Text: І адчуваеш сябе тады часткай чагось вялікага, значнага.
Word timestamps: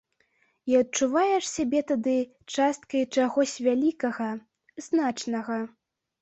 І 0.69 0.77
адчуваеш 0.83 1.49
сябе 1.55 1.81
тады 1.91 2.13
часткай 2.55 3.03
чагось 3.19 3.53
вялікага, 3.67 4.31
значнага. 4.87 5.61